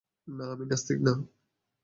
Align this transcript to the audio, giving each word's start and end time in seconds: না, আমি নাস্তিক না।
না, 0.27 0.45
আমি 0.53 0.65
নাস্তিক 0.65 0.99
না। 1.05 1.13